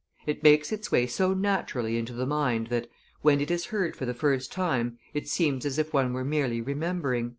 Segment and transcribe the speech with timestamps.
[0.25, 2.89] It makes its way so naturally into the mind, that,
[3.21, 6.59] when it is heard for the first time, it seems as if one were merely
[6.59, 7.29] remembering."